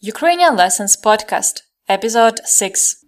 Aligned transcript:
Ukrainian 0.00 0.54
Lessons 0.54 0.96
Podcast, 0.96 1.62
Episode 1.88 2.38
6. 2.44 3.04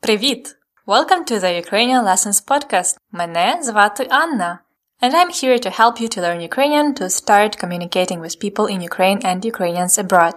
Привіт! 0.00 0.58
Welcome 0.85 1.25
to 1.25 1.39
the 1.39 1.53
Ukrainian 1.63 2.05
Lessons 2.05 2.41
podcast. 2.41 2.97
Мене 3.13 3.59
звати 3.63 4.07
Anna, 4.09 4.59
and 5.01 5.13
I'm 5.13 5.29
here 5.29 5.59
to 5.59 5.69
help 5.69 5.99
you 6.01 6.07
to 6.07 6.21
learn 6.21 6.39
Ukrainian 6.41 6.93
to 6.93 7.09
start 7.09 7.57
communicating 7.57 8.19
with 8.21 8.39
people 8.39 8.65
in 8.73 8.79
Ukraine 8.89 9.19
and 9.29 9.43
Ukrainians 9.43 9.97
abroad. 9.97 10.35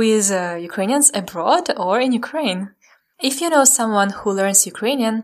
With 0.00 0.26
uh, 0.30 0.56
Ukrainians 0.68 1.08
abroad 1.20 1.64
or 1.84 2.00
in 2.06 2.12
Ukraine. 2.22 2.62
If 3.28 3.34
you 3.40 3.48
know 3.50 3.64
someone 3.64 4.10
who 4.18 4.30
learns 4.38 4.70
Ukrainian, 4.72 5.16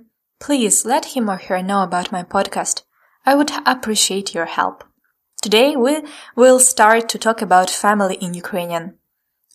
please 0.44 0.76
let 0.92 1.04
him 1.14 1.24
or 1.32 1.38
her 1.46 1.60
know 1.70 1.82
about 1.82 2.12
my 2.16 2.22
podcast. 2.34 2.76
I 3.30 3.32
would 3.34 3.52
appreciate 3.74 4.34
your 4.36 4.48
help. 4.58 4.76
Today 5.42 5.70
we 5.84 5.94
will 6.40 6.60
start 6.60 7.02
to 7.08 7.18
talk 7.26 7.42
about 7.42 7.70
family 7.84 8.16
in 8.26 8.34
Ukrainian. 8.44 8.84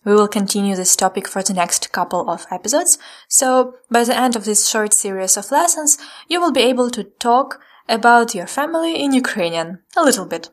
We 0.09 0.15
will 0.15 0.27
continue 0.27 0.75
this 0.75 0.95
topic 0.95 1.27
for 1.27 1.43
the 1.43 1.53
next 1.53 1.91
couple 1.91 2.31
of 2.31 2.47
episodes, 2.49 2.97
so 3.27 3.75
by 3.91 4.03
the 4.03 4.17
end 4.17 4.35
of 4.35 4.43
this 4.43 4.67
short 4.67 4.91
series 4.91 5.37
of 5.37 5.51
lessons, 5.51 5.99
you 6.27 6.41
will 6.41 6.51
be 6.51 6.61
able 6.61 6.89
to 6.89 7.03
talk 7.03 7.61
about 7.87 8.33
your 8.33 8.47
family 8.47 8.99
in 8.99 9.13
Ukrainian 9.13 9.83
a 9.95 10.01
little 10.01 10.25
bit. 10.25 10.49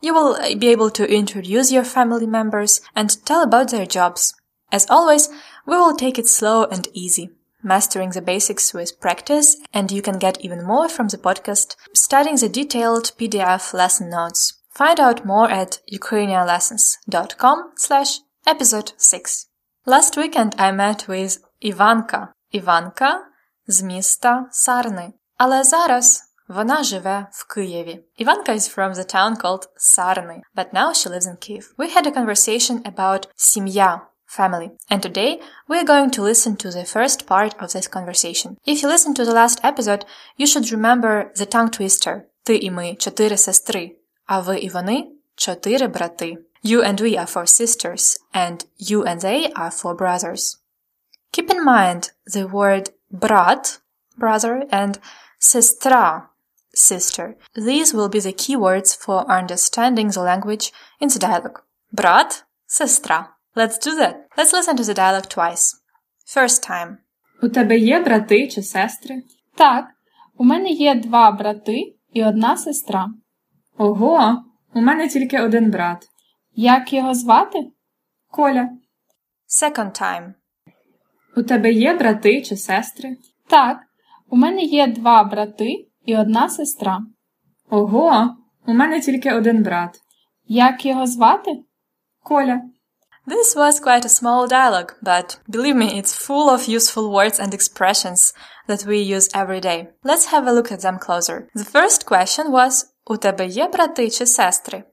You 0.00 0.14
will 0.14 0.36
eh, 0.36 0.54
be 0.54 0.68
able 0.68 0.88
to 0.90 1.12
introduce 1.12 1.72
your 1.72 1.82
family 1.82 2.28
members 2.28 2.80
and 2.94 3.26
tell 3.26 3.42
about 3.42 3.72
their 3.72 3.86
jobs. 3.86 4.34
As 4.70 4.86
always, 4.88 5.28
we 5.66 5.76
will 5.76 5.96
take 5.96 6.16
it 6.16 6.28
slow 6.28 6.66
and 6.66 6.86
easy, 6.92 7.30
mastering 7.60 8.10
the 8.10 8.22
basics 8.22 8.72
with 8.72 9.00
practice, 9.00 9.56
and 9.74 9.90
you 9.90 10.00
can 10.00 10.20
get 10.20 10.40
even 10.42 10.64
more 10.64 10.88
from 10.88 11.08
the 11.08 11.18
podcast 11.18 11.74
studying 11.92 12.36
the 12.36 12.48
detailed 12.48 13.10
PDF 13.18 13.74
lesson 13.74 14.10
notes. 14.10 14.60
Find 14.70 15.00
out 15.00 15.26
more 15.26 15.50
at 15.50 15.80
ukrainianlessons.com 15.92 17.72
slash 17.74 18.20
Episode 18.45 18.91
6 18.97 19.49
Last 19.85 20.17
weekend 20.17 20.55
I 20.57 20.71
met 20.71 21.07
with 21.07 21.39
Іванка. 21.59 22.33
Іванка 22.51 23.25
з 23.67 23.81
міста 23.81 24.45
Сарни. 24.51 25.13
Але 25.37 25.63
зараз 25.63 26.23
вона 26.47 26.83
живе 26.83 27.27
в 27.31 27.47
Києві. 27.47 28.03
Іванка 28.17 28.51
is 28.51 28.77
from 28.77 28.93
the 28.93 29.15
town 29.15 29.41
called 29.41 29.67
Sarny, 29.77 30.41
but 30.55 30.73
now 30.73 30.89
she 30.93 31.09
lives 31.09 31.27
in 31.27 31.37
Kyiv. 31.37 31.75
We 31.77 31.97
had 31.97 32.07
a 32.07 32.11
conversation 32.11 32.91
about 32.91 33.27
сім'я, 33.35 34.01
family. 34.37 34.69
And 34.91 35.01
today 35.01 35.41
we 35.69 35.77
are 35.79 35.87
going 35.93 36.11
to 36.11 36.21
listen 36.21 36.55
to 36.63 36.69
the 36.71 36.85
first 36.95 37.19
part 37.27 37.53
of 37.63 37.67
this 37.73 37.87
conversation. 37.97 38.49
If 38.65 38.81
you 38.81 38.87
listened 38.89 39.15
to 39.17 39.25
the 39.25 39.37
last 39.41 39.59
episode, 39.63 40.03
you 40.39 40.47
should 40.47 40.71
remember 40.71 41.13
the 41.39 41.45
tongue 41.55 41.81
twister. 41.81 42.21
Ти 42.43 42.55
і 42.55 42.71
ми – 42.71 42.99
чотири 42.99 43.37
сестри, 43.37 43.95
а 44.25 44.39
ви 44.39 44.59
і 44.59 44.69
вони – 44.69 45.35
чотири 45.35 45.87
брати. 45.87 46.37
You 46.61 46.81
and 46.81 46.99
we 46.99 47.17
are 47.17 47.27
for 47.27 47.45
sisters, 47.45 48.17
and 48.33 48.65
you 48.77 49.03
and 49.05 49.21
they 49.21 49.51
are 49.53 49.71
for 49.71 49.95
brothers. 49.95 50.57
Keep 51.31 51.51
in 51.51 51.63
mind 51.63 52.11
the 52.25 52.47
word 52.47 52.89
brat, 53.11 53.79
brother, 54.17 54.65
and 54.71 54.99
sestra, 55.39 56.27
sister. 56.73 57.35
These 57.55 57.93
will 57.93 58.09
be 58.09 58.19
the 58.19 58.33
key 58.33 58.55
words 58.55 58.93
for 58.93 59.29
understanding 59.29 60.09
the 60.09 60.21
language 60.21 60.71
in 60.99 61.09
the 61.09 61.19
dialogue. 61.19 61.61
Brat, 61.93 62.43
sestra. 62.67 63.29
Let's 63.55 63.77
do 63.77 63.95
that. 63.95 64.27
Let's 64.37 64.53
listen 64.53 64.77
to 64.77 64.83
the 64.83 64.93
dialogue 64.93 65.29
twice. 65.29 65.75
First 66.25 66.63
time. 66.63 66.97
У 67.41 67.49
тебе 67.49 67.77
є 67.77 67.99
брати 67.99 68.47
чи 68.47 68.63
сестри? 68.63 69.23
Так, 69.55 69.85
у 70.37 70.43
мене 70.43 70.69
є 70.69 70.95
два 70.95 71.31
брати 71.31 71.95
і 72.13 72.23
одна 72.23 72.57
сестра. 72.57 73.09
Ого, 73.77 74.43
у 74.73 74.81
мене 74.81 75.07
тільки 75.07 75.41
один 75.41 75.71
брат. 75.71 76.07
Як 76.54 76.92
його 76.92 77.14
звати? 77.14 77.58
Коля. 78.30 78.68
Second 79.48 80.02
time. 80.02 80.34
У 81.36 81.42
тебе 81.42 81.72
є 81.72 81.94
брати 81.94 82.42
чи 82.42 82.56
сестри? 82.56 83.16
Так, 83.48 83.78
у 84.28 84.36
мене 84.36 84.62
є 84.62 84.86
два 84.86 85.24
брати 85.24 85.88
і 86.04 86.16
одна 86.16 86.48
сестра. 86.48 87.00
Ого, 87.70 88.36
у 88.66 88.72
мене 88.74 89.00
тільки 89.00 89.32
один 89.32 89.62
брат. 89.62 90.00
Як 90.46 90.86
його 90.86 91.06
звати? 91.06 91.50
Коля. 92.22 92.60
This 93.26 93.56
was 93.56 93.80
quite 93.80 94.04
a 94.04 94.08
small 94.08 94.48
dialogue, 94.48 94.94
but 95.02 95.38
believe 95.48 95.76
me, 95.76 95.94
it's 95.94 96.12
full 96.26 96.48
of 96.50 96.68
useful 96.68 97.08
words 97.08 97.38
and 97.38 97.54
expressions 97.54 98.34
that 98.68 98.84
we 98.84 98.98
use 99.16 99.28
every 99.42 99.60
day. 99.60 99.86
Let's 100.02 100.26
have 100.32 100.46
a 100.48 100.52
look 100.52 100.72
at 100.72 100.80
them 100.80 100.98
closer. 100.98 101.46
The 101.54 101.70
first 101.76 102.00
question 102.10 102.50
was 102.50 102.86
У 103.06 103.16
тебе 103.16 103.46
є 103.46 103.68
брати 103.68 104.10
чи 104.10 104.26
сестри? 104.26 104.84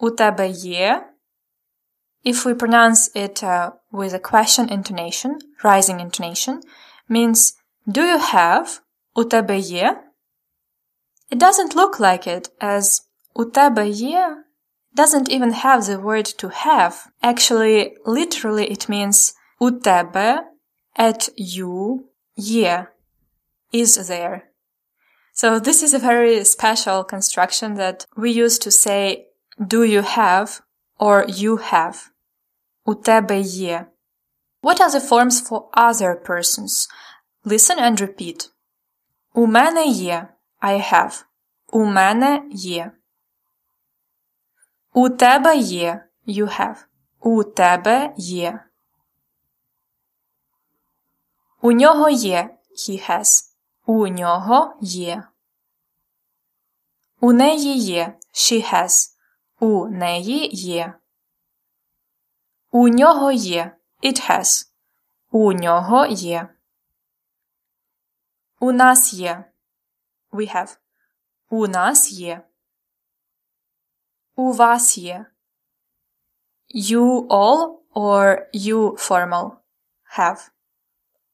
У 0.00 0.10
тебе 0.10 0.48
є. 0.48 1.12
If 2.24 2.44
we 2.44 2.54
pronounce 2.54 3.10
it 3.14 3.42
uh, 3.42 3.70
with 3.92 4.12
a 4.12 4.18
question 4.18 4.68
intonation, 4.68 5.38
rising 5.62 6.00
intonation, 6.00 6.60
means 7.08 7.54
do 7.86 8.02
you 8.02 8.18
have? 8.18 8.80
У 9.14 9.24
тебе 9.24 9.58
є? 9.58 10.02
It 11.30 11.38
doesn't 11.38 11.74
look 11.74 12.00
like 12.00 12.26
it 12.26 12.48
as 12.60 13.00
у 13.34 13.44
тебе 13.44 13.88
є 13.88 14.36
doesn't 14.96 15.28
even 15.28 15.52
have 15.52 15.86
the 15.86 16.00
word 16.00 16.24
to 16.38 16.48
have. 16.48 16.94
Actually, 17.22 17.96
literally 18.06 18.66
it 18.70 18.88
means 18.88 19.34
у 19.60 19.70
тебе 19.70 20.44
at 20.98 21.28
you 21.36 22.04
є 22.38 22.86
is 23.72 24.08
there. 24.08 24.42
So 25.32 25.58
this 25.58 25.82
is 25.82 25.92
a 25.92 25.98
very 25.98 26.44
special 26.44 27.04
construction 27.04 27.74
that 27.74 28.06
we 28.16 28.30
use 28.30 28.58
to 28.58 28.70
say 28.70 29.26
do 29.58 29.84
you 29.84 30.02
have 30.02 30.60
or 30.98 31.24
you 31.28 31.56
have. 31.72 32.10
У 32.84 32.94
тебе 32.94 33.40
є. 33.40 33.86
What 34.62 34.80
are 34.80 34.90
the 34.90 35.00
forms 35.00 35.40
for 35.40 35.68
other 35.72 36.14
persons? 36.14 36.88
Listen 37.44 37.78
and 37.78 38.00
repeat. 38.00 38.50
У 39.34 39.46
мене 39.46 39.84
є. 39.86 40.28
I 40.62 40.92
have. 40.92 41.24
У 41.66 41.84
мене 41.84 42.42
є. 42.50 42.92
У 44.92 45.08
тебе 45.08 45.56
є. 45.56 46.08
You 46.26 46.60
have. 46.60 46.76
У 47.20 47.44
тебе 47.44 48.14
є. 48.16 48.64
У 51.60 51.72
нього 51.72 52.08
є. 52.08 52.56
He 52.76 53.10
has. 53.10 53.50
У 53.86 54.08
нього 54.08 54.76
є. 54.80 55.22
У 57.20 57.32
неї 57.32 57.78
є. 57.78 58.14
She 58.32 58.74
has. 58.74 59.09
У 59.63 59.87
неї 59.87 60.49
є. 60.53 60.93
У 62.71 62.87
нього 62.87 63.31
є. 63.31 63.77
It 64.03 64.29
has. 64.29 64.71
У 65.31 65.53
нього 65.53 66.05
є. 66.05 66.49
У 68.59 68.71
нас 68.71 69.13
є. 69.13 69.51
We 70.31 70.55
have. 70.55 70.77
У 71.49 71.67
нас 71.67 72.11
є. 72.11 72.47
У 74.35 74.51
вас 74.51 74.97
є. 74.97 75.25
You 76.75 77.27
all 77.27 77.79
or 77.93 78.49
you 78.53 79.09
formal 79.09 79.51
have. 80.17 80.51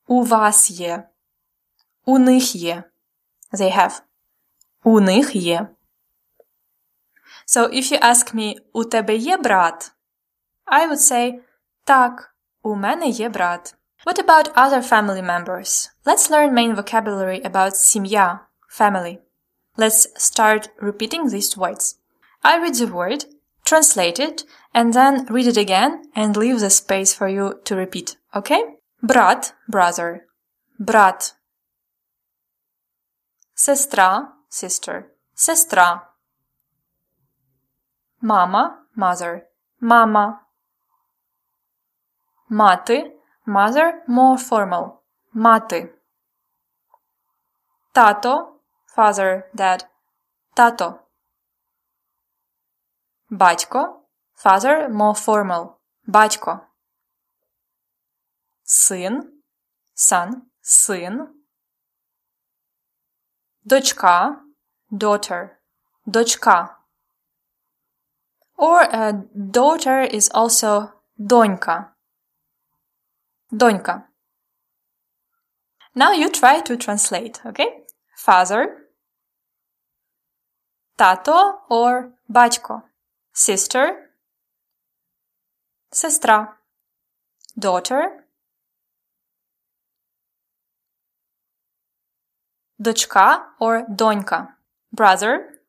У 0.08 0.24
вас 0.24 0.70
є. 0.70 1.10
У 2.06 2.20
них 2.20 2.56
є. 2.56 2.84
They 3.52 3.78
have. 3.78 4.02
У 4.84 5.00
них 5.00 5.36
є. 5.36 5.77
So 7.47 7.69
if 7.73 7.93
you 7.93 7.99
ask 8.01 8.35
me, 8.35 8.55
у 8.73 8.85
тебе 8.85 9.17
є 9.17 9.37
брат? 9.37 9.93
I 10.67 10.89
would 10.89 11.01
say, 11.01 11.41
так, 11.85 12.35
у 12.63 12.75
мене 12.75 13.07
є 13.07 13.29
брат. 13.29 13.75
What 14.05 14.19
about 14.19 14.55
other 14.55 14.83
family 14.83 15.23
members? 15.23 15.91
Let's 16.05 16.31
learn 16.31 16.53
main 16.53 16.75
vocabulary 16.75 17.43
about 17.45 17.77
сім'я, 17.77 18.41
family. 18.79 19.19
Let's 19.77 20.07
start 20.17 20.69
repeating 20.81 21.29
these 21.29 21.57
words. 21.57 21.97
I 22.43 22.59
read 22.59 22.75
the 22.75 22.89
word, 22.89 23.25
translate 23.65 24.19
it, 24.19 24.45
and 24.75 24.93
then 24.93 25.27
read 25.27 25.47
it 25.47 25.57
again 25.57 26.03
and 26.15 26.37
leave 26.37 26.61
the 26.61 26.71
space 26.71 27.15
for 27.15 27.29
you 27.29 27.61
to 27.65 27.77
repeat, 27.77 28.17
okay? 28.35 28.63
Брат, 29.03 29.55
brother. 29.69 30.27
Брат. 30.79 31.37
Сестра, 33.55 34.33
sister. 34.51 35.07
Сестра. 35.35 36.06
Мама, 38.27 38.87
mother. 38.97 39.43
Мама. 39.81 40.47
Мати, 42.49 43.21
mother, 43.47 44.05
more 44.09 44.39
formal. 44.49 44.99
Мати. 45.33 45.95
Тато, 47.93 48.61
father, 48.97 49.51
dad. 49.55 49.87
Тато. 50.55 50.99
Батько, 53.31 54.07
father, 54.35 54.89
more 54.89 55.15
formal. 55.15 55.79
Батько. 56.07 56.69
Син, 58.63 59.43
son, 59.95 60.43
син. 60.61 61.45
Дочка, 63.65 64.41
daughter, 64.91 65.57
дочка. 66.07 66.76
Or 68.57 68.83
a 68.83 69.25
daughter 69.51 70.03
is 70.03 70.31
also 70.33 70.93
донька. 71.19 71.89
Донька. 73.53 74.05
Now 75.95 76.13
you 76.13 76.31
try 76.31 76.61
to 76.61 76.77
translate, 76.77 77.41
okay? 77.45 77.85
Father, 78.17 78.89
тато 80.97 81.59
or 81.69 82.13
батько, 82.29 82.83
sister, 83.33 84.11
сестра, 85.91 86.57
daughter, 87.59 88.25
дочка 92.79 93.53
or 93.61 93.85
донька, 93.89 94.57
brother, 94.93 95.61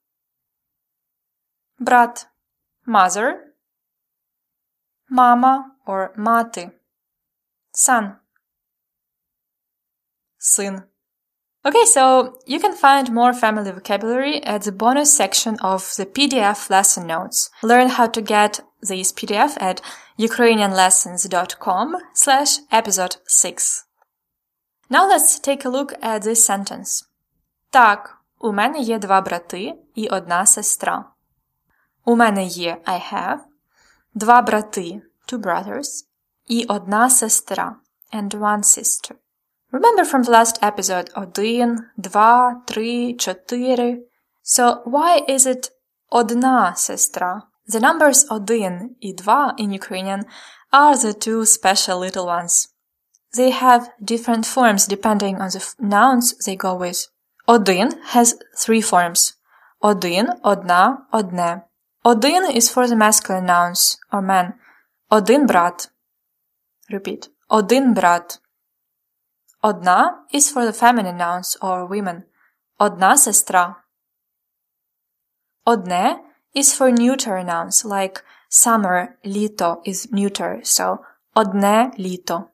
брат, 1.79 2.27
mother, 2.87 3.53
мама 5.09 5.75
or 5.85 6.11
мати, 6.15 6.71
son, 7.73 8.17
сын. 10.39 10.83
Okay, 11.65 11.85
so 11.85 12.39
you 12.45 12.59
can 12.59 12.75
find 12.75 13.09
more 13.09 13.33
family 13.33 13.71
vocabulary 13.71 14.43
at 14.43 14.63
the 14.63 14.71
bonus 14.73 15.15
section 15.15 15.57
of 15.61 15.95
the 15.95 16.05
PDF 16.05 16.69
lesson 16.69 17.07
notes. 17.07 17.49
Learn 17.61 17.87
how 17.87 18.07
to 18.07 18.21
get 18.21 18.59
this 18.81 19.13
PDF 19.13 19.55
at 19.61 19.81
ukrainianlessons.com 20.19 21.95
slash 22.13 22.57
episode 22.69 23.15
6. 23.25 23.85
Now 24.89 25.07
let's 25.07 25.39
take 25.39 25.63
a 25.63 25.69
look 25.69 25.93
at 26.01 26.23
this 26.23 26.43
sentence. 26.45 27.05
Так, 27.71 28.17
у 28.39 28.51
мене 28.51 28.79
є 28.79 28.99
два 28.99 29.21
брати 29.21 29.73
і 29.95 30.07
одна 30.07 30.45
сестра. 30.45 31.05
У 32.07 32.15
мене 32.15 32.45
є 32.45 32.77
I 32.85 33.13
have, 33.13 33.39
два 34.13 34.41
брати, 34.41 35.01
two 35.27 35.39
brothers, 35.39 36.05
і 36.47 36.65
одна 36.65 37.09
сестра, 37.09 37.75
and 38.13 38.29
one 38.29 38.63
sister. 38.63 39.11
Remember 39.71 40.05
from 40.05 40.23
the 40.23 40.29
last 40.29 40.61
episode 40.61 41.09
один, 41.15 41.79
два, 41.97 42.61
три, 42.67 43.15
чотири. 43.15 44.07
So 44.43 44.83
why 44.83 45.29
is 45.29 45.45
it 45.47 45.71
одна 46.09 46.75
сестра? 46.75 47.41
The 47.67 47.79
numbers 47.79 48.25
один 48.29 48.95
і 48.99 49.13
два 49.13 49.55
in 49.59 49.69
Ukrainian 49.69 50.23
are 50.71 50.95
the 50.95 51.13
two 51.13 51.45
special 51.45 51.99
little 51.99 52.25
ones. 52.25 52.67
They 53.37 53.51
have 53.51 53.89
different 53.99 54.45
forms 54.45 54.87
depending 54.87 55.35
on 55.41 55.49
the 55.49 55.75
nouns 55.79 56.35
they 56.45 56.55
go 56.55 56.75
with. 56.75 57.07
Один 57.47 57.89
has 58.13 58.35
three 58.55 58.81
forms. 58.81 59.33
Один, 59.79 60.27
одна, 60.43 61.07
одне. 61.11 61.61
Один 62.07 62.43
is 62.51 62.69
for 62.69 62.87
the 62.87 62.95
masculine 62.95 63.45
nouns 63.45 63.97
or 64.11 64.21
men. 64.21 64.53
Один 65.09 65.45
брат. 65.45 65.89
Repeat. 66.91 67.29
Один 67.49 67.93
брат. 67.93 68.39
Одна 69.61 70.25
is 70.33 70.51
for 70.51 70.65
the 70.65 70.73
feminine 70.73 71.17
nouns 71.17 71.55
or 71.61 71.87
women. 71.87 72.23
Одна 72.77 73.15
сестра. 73.15 73.77
Одне 75.65 76.19
is 76.53 76.73
for 76.73 76.91
neuter 76.91 77.41
nouns 77.43 77.85
like 77.85 78.21
summer, 78.49 79.17
літо 79.25 79.81
is 79.85 80.11
neuter, 80.11 80.61
so 80.63 80.97
одне 81.33 81.91
літо. 81.99 82.49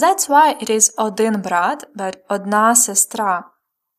That's 0.00 0.28
why 0.28 0.56
it 0.62 0.70
is 0.70 0.94
один 0.96 1.42
брат, 1.42 1.84
but 1.96 2.16
одна 2.28 2.74
сестра. 2.74 3.50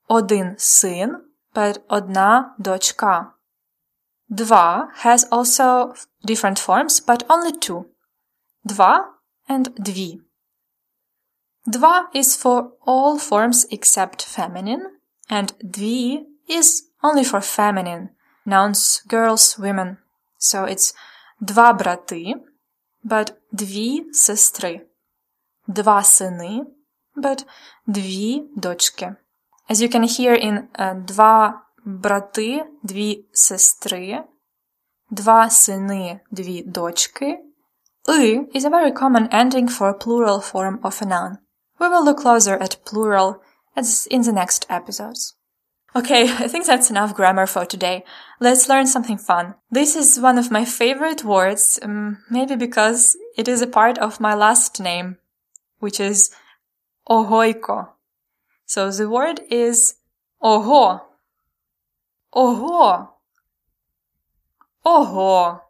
Один 0.08 0.56
син, 0.58 1.18
but 1.54 1.84
одна 1.88 2.56
дочка. 2.60 3.34
Два 4.30 4.90
has 4.98 5.26
also 5.32 5.94
different 6.24 6.60
forms, 6.60 7.00
but 7.00 7.24
only 7.28 7.52
two. 7.52 7.86
Два 8.64 9.06
and 9.48 9.70
дві. 9.80 10.22
Два 11.66 12.10
is 12.14 12.36
for 12.36 12.72
all 12.86 13.18
forms 13.18 13.66
except 13.72 14.22
feminine, 14.22 14.86
and 15.30 15.52
дві 15.64 16.26
is 16.50 16.84
only 17.02 17.24
for 17.24 17.42
feminine, 17.42 18.10
nouns 18.46 19.02
girls, 19.08 19.58
women. 19.58 19.98
So 20.40 20.66
it's 20.66 20.96
два 21.40 21.74
брати, 21.74 22.36
but 23.04 23.34
дві 23.52 24.14
сестри. 24.14 24.88
Два 25.68 26.04
сини, 26.04 26.66
but 27.16 27.46
дві 27.88 28.50
дочки. 28.56 29.16
As 29.70 29.82
you 29.82 29.90
can 29.90 30.04
hear 30.04 30.34
in 30.34 30.68
uh, 30.80 30.96
два 30.96 31.62
брати, 31.86 32.66
дві 32.84 33.26
сестри, 33.32 34.24
два 35.10 35.50
сини, 35.50 36.20
дві 36.32 36.64
дочки. 36.64 37.40
И 38.10 38.40
is 38.56 38.66
a 38.66 38.70
very 38.70 38.92
common 38.92 39.28
ending 39.32 39.68
for 39.68 39.90
a 39.90 39.98
plural 40.06 40.40
form 40.42 40.80
of 40.84 41.02
a 41.02 41.06
noun. 41.06 41.38
We 41.80 41.88
will 41.88 42.04
look 42.04 42.20
closer 42.20 42.56
at 42.66 42.84
plural 42.86 43.42
as 43.76 44.08
in 44.08 44.22
the 44.24 44.34
next 44.34 44.66
episodes. 44.70 45.36
Okay, 45.96 46.24
I 46.46 46.48
think 46.48 46.66
that's 46.66 46.92
enough 46.92 47.16
grammar 47.16 47.48
for 47.48 47.66
today. 47.66 48.04
Let's 48.40 48.70
learn 48.70 48.86
something 48.86 49.18
fun. 49.18 49.56
This 49.72 49.96
is 49.96 50.20
one 50.20 50.38
of 50.38 50.52
my 50.52 50.64
favorite 50.66 51.24
words, 51.24 51.80
um, 51.82 52.24
maybe 52.30 52.56
because 52.56 53.18
it 53.36 53.48
is 53.48 53.62
a 53.62 53.68
part 53.68 53.98
of 53.98 54.20
my 54.20 54.36
last 54.36 54.80
name, 54.80 55.18
which 55.80 56.00
is 56.00 56.30
ohoiko. 57.10 57.90
So 58.67 58.91
the 58.91 59.09
word 59.09 59.41
is 59.51 59.97
oho. 60.43 61.01
Oho. 62.35 63.11
Oho. 64.85 65.61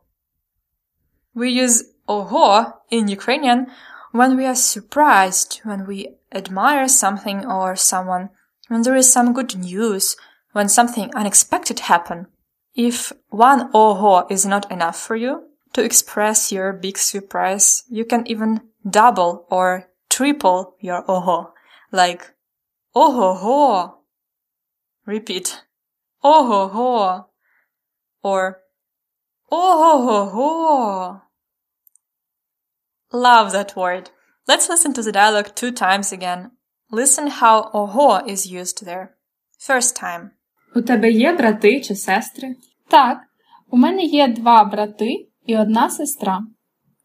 We 1.34 1.50
use 1.50 1.84
oho 2.08 2.72
in 2.90 3.08
Ukrainian 3.08 3.66
when 4.12 4.36
we 4.36 4.46
are 4.46 4.54
surprised, 4.54 5.60
when 5.64 5.86
we 5.86 6.14
admire 6.32 6.88
something 6.88 7.44
or 7.44 7.74
someone, 7.74 8.30
when 8.68 8.82
there 8.82 8.94
is 8.94 9.12
some 9.12 9.32
good 9.32 9.56
news, 9.56 10.16
when 10.52 10.68
something 10.68 11.12
unexpected 11.14 11.80
happen. 11.80 12.28
If 12.74 13.12
one 13.28 13.70
oho 13.74 14.26
is 14.30 14.46
not 14.46 14.70
enough 14.70 14.98
for 14.98 15.16
you 15.16 15.48
to 15.72 15.82
express 15.82 16.52
your 16.52 16.72
big 16.72 16.96
surprise, 16.96 17.82
you 17.88 18.04
can 18.04 18.26
even 18.28 18.60
double 18.88 19.46
or 19.50 19.88
triple 20.08 20.76
your 20.80 21.04
oho, 21.08 21.52
like 21.90 22.33
ho. 22.94 23.94
Repeat, 25.06 25.64
ho, 26.22 27.26
or 28.22 28.58
oho 29.52 30.02
ho 30.02 30.24
ho. 30.30 31.20
Love 33.12 33.52
that 33.52 33.76
word. 33.76 34.10
Let's 34.48 34.68
listen 34.68 34.92
to 34.94 35.02
the 35.02 35.12
dialogue 35.12 35.54
two 35.54 35.72
times 35.72 36.12
again. 36.12 36.52
Listen 36.90 37.28
how 37.28 37.70
oho 37.72 38.26
is 38.26 38.46
used 38.46 38.84
there. 38.84 39.16
First 39.58 39.96
time. 39.96 40.30
У 40.76 40.82
тебе 40.82 41.10
є 41.10 41.32
брати 41.32 41.80
чи 41.80 41.96
сестри? 41.96 42.56
Так, 42.88 43.18
у 43.70 43.76
мене 43.76 44.02
є 44.02 44.28
два 44.28 44.64
брати 44.64 45.28
і 45.46 45.56
одна 45.56 45.90
сестра. 45.90 46.42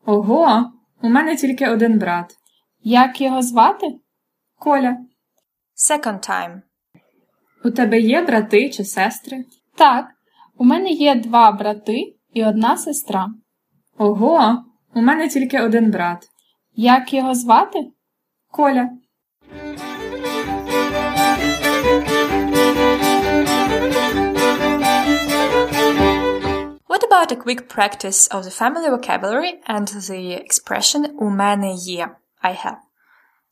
Ого, 0.06 0.72
у 1.02 1.10
мене 1.10 1.36
тільки 1.36 1.70
один 1.70 2.00
брат. 2.00 2.38
Як 2.84 3.22
його 3.22 3.42
звати? 3.42 4.00
Коля. 4.60 4.98
Second 5.80 6.30
time. 6.30 6.62
У 7.64 7.72
тебе 7.72 8.00
є 8.00 8.22
брати 8.22 8.70
чи 8.70 8.86
сестри? 8.86 9.46
Так, 9.76 10.06
у 10.58 10.66
мене 10.66 10.90
є 10.90 11.16
два 11.16 11.52
брати 11.52 12.16
і 12.34 12.46
одна 12.46 12.78
сестра. 12.78 13.28
Ого, 13.98 14.64
у 14.94 15.02
мене 15.02 15.28
тільки 15.28 15.62
один 15.62 15.92
брат. 15.92 16.30
Як 16.76 17.14
його 17.14 17.36
звати? 17.36 17.80
Коля. 18.52 18.90
What 26.90 27.04
about 27.10 27.32
a 27.32 27.36
quick 27.36 27.62
practice 27.76 28.28
of 28.36 28.44
the 28.44 28.52
family 28.62 28.90
vocabulary 28.90 29.54
and 29.68 29.88
the 29.88 30.44
expression 30.46 31.06
у 31.20 31.30
мене 31.30 31.74
є, 31.74 32.10
I 32.44 32.66
have? 32.66 32.89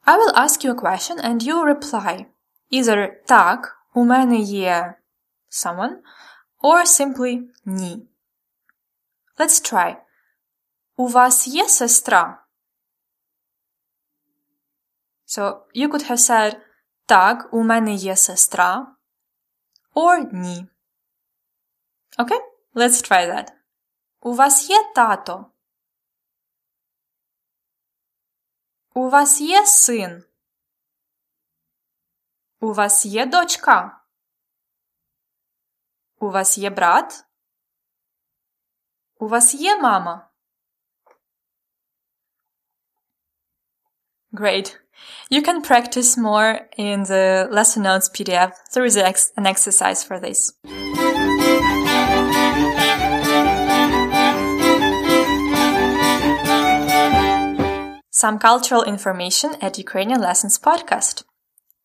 I 0.06 0.16
will 0.16 0.32
ask 0.34 0.64
you 0.64 0.72
a 0.72 0.80
question 0.80 1.18
and 1.20 1.42
you 1.42 1.64
reply. 1.64 2.26
Either 2.70 3.22
так, 3.26 3.76
у 3.94 4.04
мене 4.04 4.36
є 4.36 4.94
someone, 5.50 5.96
or 6.62 6.86
simply 6.86 7.42
ні. 7.64 8.08
Let's 9.38 9.72
try. 9.72 9.96
У 10.96 11.06
вас 11.06 11.48
є 11.48 11.68
сестра? 11.68 12.44
So 15.26 15.60
you 15.74 15.88
could 15.88 16.10
have 16.10 16.18
said 16.18 16.56
Так, 17.06 17.48
у 17.52 17.62
мене 17.62 17.94
є 17.94 18.16
сестра. 18.16 18.86
Or 19.94 20.32
ні. 20.32 20.66
Okay? 22.18 22.40
Let's 22.74 23.10
try 23.10 23.34
that. 23.34 23.48
У 24.20 24.34
вас 24.34 24.70
є 24.70 24.76
тато? 24.94 25.46
У 28.96 29.08
вас 29.08 29.40
є 29.40 29.66
син? 29.66 30.24
У 32.60 32.72
вас 32.72 33.06
є 33.06 33.26
дочка? 33.26 34.00
У 36.18 36.30
вас 36.30 36.58
є 36.58 36.70
брат? 36.70 37.24
У 39.18 39.28
вас 39.28 39.54
є 39.54 39.76
мама? 39.76 40.30
Great. 44.32 44.78
You 45.30 45.42
can 45.42 45.60
practice 45.60 46.16
more 46.16 46.68
in 46.78 47.04
the 47.04 47.48
lesson 47.50 47.82
notes 47.82 48.08
PDF. 48.08 48.52
There 48.72 48.84
is 48.84 48.96
an 49.36 49.46
exercise 49.46 50.02
for 50.02 50.18
this. 50.20 50.52
Some 58.16 58.38
cultural 58.38 58.82
information 58.84 59.56
at 59.60 59.78
Ukrainian 59.78 60.20
Lessons 60.20 60.58
podcast. 60.58 61.24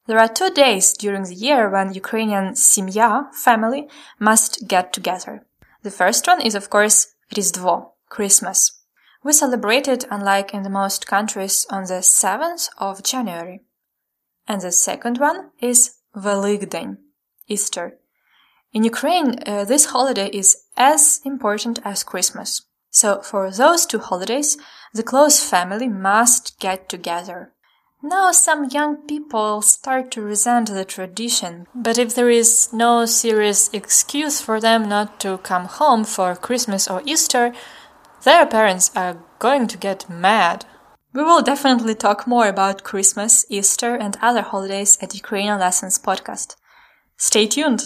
There 0.08 0.20
are 0.20 0.28
two 0.28 0.50
days 0.50 0.94
during 0.94 1.24
the 1.24 1.36
year 1.36 1.70
when 1.70 1.94
Ukrainian 1.94 2.54
simya, 2.54 3.34
family, 3.34 3.88
must 4.20 4.68
get 4.68 4.94
together. 4.94 5.46
The 5.84 5.92
first 5.92 6.28
one 6.28 6.42
is, 6.42 6.56
of 6.56 6.70
course, 6.70 7.14
Різдво, 7.36 7.92
Christmas. 8.10 8.60
We 9.24 9.34
celebrate 9.34 9.88
it, 9.88 10.06
unlike 10.10 10.54
in 10.54 10.64
the 10.64 10.70
most 10.70 11.08
countries, 11.08 11.66
on 11.70 11.84
the 11.86 12.02
7th 12.02 12.70
of 12.78 13.04
January. 13.04 13.62
And 14.48 14.62
the 14.62 14.72
second 14.72 15.18
one 15.18 15.52
is 15.60 15.98
Великдень, 16.16 16.98
Easter. 17.48 18.00
In 18.72 18.84
Ukraine, 18.84 19.40
uh, 19.46 19.66
this 19.66 19.86
holiday 19.86 20.30
is 20.30 20.64
as 20.78 21.20
important 21.26 21.80
as 21.84 22.04
Christmas. 22.04 22.62
So 22.90 23.22
for 23.22 23.52
those 23.52 23.86
two 23.86 24.00
holidays, 24.00 24.58
the 24.95 25.03
close 25.03 25.43
family 25.43 25.89
must 25.89 26.59
get 26.59 26.89
together. 26.89 27.53
Now 28.03 28.33
some 28.33 28.65
young 28.65 29.07
people 29.07 29.63
start 29.63 30.11
to 30.11 30.23
resent 30.23 30.69
the 30.69 30.85
tradition, 30.85 31.67
but 31.73 31.99
if 31.99 32.15
there 32.15 32.31
is 32.31 32.73
no 32.73 33.07
serious 33.07 33.71
excuse 33.73 34.41
for 34.41 34.61
them 34.61 34.89
not 34.89 35.21
to 35.21 35.39
come 35.39 35.67
home 35.67 36.05
for 36.05 36.35
Christmas 36.35 36.89
or 36.89 37.03
Easter, 37.07 37.53
their 38.25 38.45
parents 38.45 38.91
are 38.97 39.23
going 39.39 39.69
to 39.69 39.79
get 39.79 40.11
mad. 40.11 40.65
We 41.13 41.23
will 41.23 41.43
definitely 41.43 41.95
talk 41.95 42.27
more 42.27 42.49
about 42.49 42.83
Christmas, 42.83 43.47
Easter, 43.49 43.95
and 43.95 44.17
other 44.21 44.43
holidays 44.43 44.99
at 45.01 45.15
Ukrainian 45.15 45.61
Lessons 45.61 45.99
podcast. 45.99 46.57
Stay 47.19 47.47
tuned! 47.47 47.83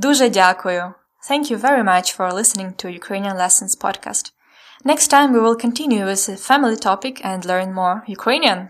Дуже 0.00 0.28
дякую. 0.28 0.94
Thank 1.28 1.50
you 1.50 1.58
very 1.58 1.82
much 1.82 2.14
for 2.16 2.32
listening 2.32 2.74
to 2.74 2.88
Ukrainian 2.88 3.36
Lessons 3.36 3.74
podcast. 3.84 4.32
Next 4.84 5.08
time 5.08 5.32
we 5.32 5.40
will 5.40 5.56
continue 5.56 6.04
with 6.04 6.28
a 6.28 6.36
family 6.36 6.76
topic 6.76 7.14
and 7.24 7.44
learn 7.44 7.72
more 7.72 8.04
Ukrainian. 8.06 8.60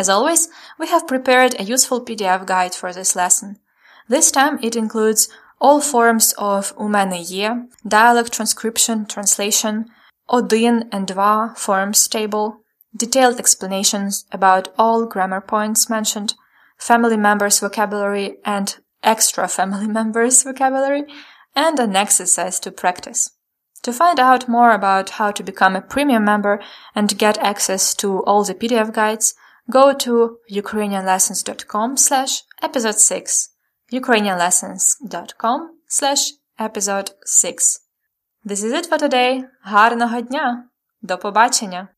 As 0.00 0.08
always, 0.08 0.48
we 0.78 0.86
have 0.88 1.08
prepared 1.12 1.52
a 1.54 1.64
useful 1.64 2.00
PDF 2.06 2.44
guide 2.46 2.74
for 2.74 2.92
this 2.92 3.16
lesson. 3.16 3.58
This 4.08 4.30
time 4.30 4.58
it 4.62 4.76
includes 4.76 5.28
all 5.60 5.80
forms 5.80 6.34
of 6.38 6.72
у 6.76 6.88
мене 6.88 7.18
є, 7.18 7.66
dialect 7.84 8.32
transcription, 8.38 9.06
translation, 9.06 9.84
один 10.28 10.82
and 10.92 11.06
два 11.06 11.54
forms 11.56 12.08
table, 12.08 12.46
detailed 12.96 13.38
explanations 13.40 14.24
about 14.30 14.68
all 14.78 15.06
grammar 15.06 15.40
points 15.40 15.88
mentioned, 15.88 16.34
family 16.78 17.16
members 17.16 17.60
vocabulary 17.60 18.36
and 18.44 18.76
extra 19.02 19.48
family 19.48 19.86
members 19.86 20.42
vocabulary, 20.42 21.04
and 21.54 21.78
an 21.78 21.96
exercise 21.96 22.60
to 22.60 22.70
practice. 22.70 23.30
To 23.82 23.92
find 23.92 24.18
out 24.18 24.48
more 24.48 24.72
about 24.72 25.10
how 25.10 25.30
to 25.30 25.42
become 25.42 25.76
a 25.76 25.80
premium 25.80 26.24
member 26.24 26.60
and 26.94 27.18
get 27.18 27.38
access 27.38 27.94
to 27.96 28.24
all 28.24 28.44
the 28.44 28.54
PDF 28.54 28.92
guides, 28.92 29.34
go 29.70 29.92
to 29.94 30.38
ukrainianlessons.com 30.50 31.96
slash 31.96 32.42
episode 32.62 32.98
6 32.98 33.50
ukrainianlessons.com 33.92 35.70
slash 35.86 36.32
episode 36.58 37.10
6 37.24 37.80
This 38.44 38.62
is 38.62 38.72
it 38.72 38.86
for 38.86 38.98
today. 38.98 39.44
Гарного 39.64 40.22
дня! 40.22 40.68
До 41.02 41.18
побачення! 41.18 41.88